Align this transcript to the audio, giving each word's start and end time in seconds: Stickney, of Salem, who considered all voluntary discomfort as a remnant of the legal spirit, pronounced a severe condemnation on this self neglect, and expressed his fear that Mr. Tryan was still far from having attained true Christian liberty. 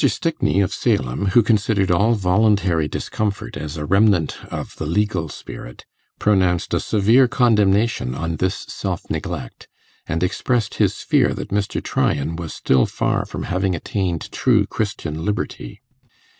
Stickney, 0.03 0.61
of 0.61 0.73
Salem, 0.73 1.27
who 1.27 1.43
considered 1.43 1.91
all 1.91 2.15
voluntary 2.15 2.87
discomfort 2.87 3.55
as 3.55 3.77
a 3.77 3.85
remnant 3.85 4.35
of 4.45 4.75
the 4.77 4.87
legal 4.87 5.29
spirit, 5.29 5.85
pronounced 6.17 6.73
a 6.73 6.79
severe 6.79 7.27
condemnation 7.27 8.15
on 8.15 8.37
this 8.37 8.65
self 8.67 9.07
neglect, 9.11 9.67
and 10.07 10.23
expressed 10.23 10.73
his 10.81 11.01
fear 11.03 11.35
that 11.35 11.49
Mr. 11.49 11.83
Tryan 11.83 12.35
was 12.35 12.51
still 12.51 12.87
far 12.87 13.25
from 13.27 13.43
having 13.43 13.75
attained 13.75 14.31
true 14.31 14.65
Christian 14.65 15.23
liberty. 15.23 15.83